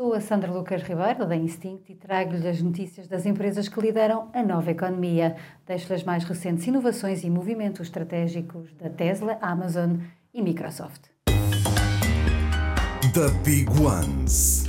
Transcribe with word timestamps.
Sou 0.00 0.14
a 0.14 0.20
Sandra 0.22 0.50
Lucas 0.50 0.82
Ribeiro, 0.82 1.26
da 1.26 1.36
Instinct, 1.36 1.92
e 1.92 1.94
trago-lhe 1.94 2.48
as 2.48 2.62
notícias 2.62 3.06
das 3.06 3.26
empresas 3.26 3.68
que 3.68 3.78
lideram 3.78 4.30
a 4.32 4.42
nova 4.42 4.70
economia. 4.70 5.36
Deixo-lhe 5.66 5.94
as 5.94 6.02
mais 6.04 6.24
recentes 6.24 6.66
inovações 6.66 7.22
e 7.22 7.28
movimentos 7.28 7.82
estratégicos 7.82 8.72
da 8.72 8.88
Tesla, 8.88 9.36
Amazon 9.42 9.96
e 10.32 10.40
Microsoft. 10.40 11.02
The 13.12 13.28
Big 13.44 13.68
Ones. 13.78 14.59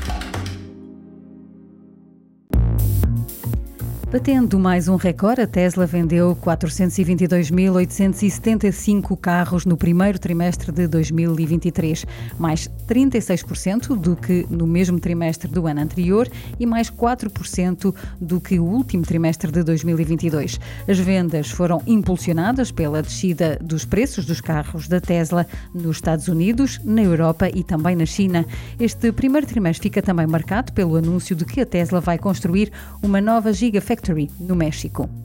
Batendo 4.11 4.59
mais 4.59 4.87
um 4.89 4.97
recorde, 4.97 5.39
a 5.39 5.47
Tesla 5.47 5.85
vendeu 5.85 6.35
422.875 6.35 9.17
carros 9.17 9.65
no 9.65 9.77
primeiro 9.77 10.19
trimestre 10.19 10.69
de 10.69 10.85
2023, 10.85 12.05
mais 12.37 12.69
36% 12.89 13.95
do 13.95 14.17
que 14.17 14.45
no 14.49 14.67
mesmo 14.67 14.99
trimestre 14.99 15.49
do 15.49 15.65
ano 15.65 15.79
anterior 15.79 16.27
e 16.59 16.65
mais 16.65 16.91
4% 16.91 17.95
do 18.19 18.41
que 18.41 18.59
o 18.59 18.65
último 18.65 19.03
trimestre 19.03 19.49
de 19.49 19.63
2022. 19.63 20.59
As 20.89 20.99
vendas 20.99 21.49
foram 21.49 21.81
impulsionadas 21.87 22.69
pela 22.69 23.01
descida 23.01 23.57
dos 23.61 23.85
preços 23.85 24.25
dos 24.25 24.41
carros 24.41 24.89
da 24.89 24.99
Tesla 24.99 25.47
nos 25.73 25.95
Estados 25.95 26.27
Unidos, 26.27 26.81
na 26.83 27.01
Europa 27.01 27.47
e 27.47 27.63
também 27.63 27.95
na 27.95 28.05
China. 28.05 28.45
Este 28.77 29.09
primeiro 29.13 29.47
trimestre 29.47 29.83
fica 29.83 30.01
também 30.01 30.27
marcado 30.27 30.73
pelo 30.73 30.97
anúncio 30.97 31.33
de 31.33 31.45
que 31.45 31.61
a 31.61 31.65
Tesla 31.65 32.01
vai 32.01 32.17
construir 32.17 32.73
uma 33.01 33.21
nova 33.21 33.53
Gigafactory 33.53 34.00
Factory, 34.01 34.31
no 34.39 34.55
México. 34.55 35.20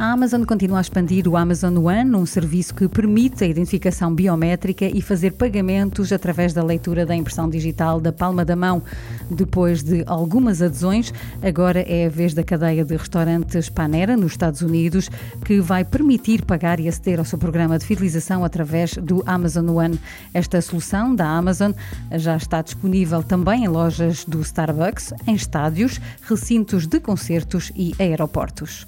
A 0.00 0.12
Amazon 0.12 0.44
continua 0.44 0.78
a 0.78 0.80
expandir 0.80 1.28
o 1.28 1.36
Amazon 1.36 1.76
One, 1.76 2.16
um 2.16 2.24
serviço 2.24 2.74
que 2.74 2.88
permite 2.88 3.44
a 3.44 3.46
identificação 3.46 4.14
biométrica 4.14 4.86
e 4.86 5.02
fazer 5.02 5.32
pagamentos 5.32 6.10
através 6.10 6.54
da 6.54 6.64
leitura 6.64 7.04
da 7.04 7.14
impressão 7.14 7.50
digital 7.50 8.00
da 8.00 8.10
palma 8.10 8.42
da 8.42 8.56
mão. 8.56 8.82
Depois 9.30 9.82
de 9.82 10.02
algumas 10.06 10.62
adesões, 10.62 11.12
agora 11.42 11.80
é 11.80 12.06
a 12.06 12.08
vez 12.08 12.32
da 12.32 12.42
cadeia 12.42 12.82
de 12.82 12.96
restaurantes 12.96 13.68
Panera, 13.68 14.16
nos 14.16 14.32
Estados 14.32 14.62
Unidos, 14.62 15.10
que 15.44 15.60
vai 15.60 15.84
permitir 15.84 16.46
pagar 16.46 16.80
e 16.80 16.88
aceder 16.88 17.18
ao 17.18 17.24
seu 17.26 17.36
programa 17.36 17.78
de 17.78 17.84
fidelização 17.84 18.42
através 18.42 18.94
do 18.94 19.22
Amazon 19.26 19.68
One. 19.68 20.00
Esta 20.32 20.62
solução 20.62 21.14
da 21.14 21.28
Amazon 21.28 21.72
já 22.12 22.38
está 22.38 22.62
disponível 22.62 23.22
também 23.22 23.66
em 23.66 23.68
lojas 23.68 24.24
do 24.24 24.40
Starbucks, 24.40 25.12
em 25.26 25.34
estádios, 25.34 26.00
recintos 26.22 26.86
de 26.86 26.98
concertos 27.00 27.70
e 27.76 27.94
aeroportos. 27.98 28.86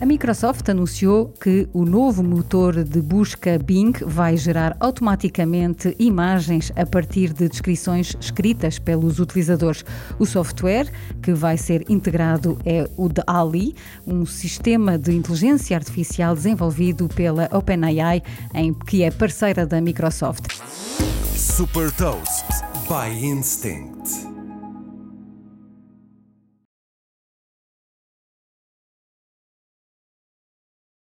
A 0.00 0.06
Microsoft 0.06 0.68
anunciou 0.68 1.34
que 1.40 1.68
o 1.72 1.84
novo 1.84 2.22
motor 2.22 2.84
de 2.84 3.02
busca 3.02 3.58
Bing 3.58 3.92
vai 4.06 4.36
gerar 4.36 4.76
automaticamente 4.78 5.96
imagens 5.98 6.70
a 6.76 6.86
partir 6.86 7.32
de 7.32 7.48
descrições 7.48 8.16
escritas 8.20 8.78
pelos 8.78 9.18
utilizadores. 9.18 9.84
O 10.16 10.24
software 10.24 10.88
que 11.20 11.32
vai 11.32 11.56
ser 11.56 11.84
integrado 11.90 12.56
é 12.64 12.88
o 12.96 13.08
de 13.08 13.22
Ali, 13.26 13.74
um 14.06 14.24
sistema 14.24 14.96
de 14.96 15.12
inteligência 15.12 15.76
artificial 15.76 16.32
desenvolvido 16.32 17.08
pela 17.08 17.48
OpenAI, 17.52 18.22
em 18.54 18.72
que 18.72 19.02
é 19.02 19.10
parceira 19.10 19.66
da 19.66 19.80
Microsoft. 19.80 20.60
Super 21.34 21.90
Toast 21.90 22.46
by 22.88 23.12
Instinct. 23.26 24.17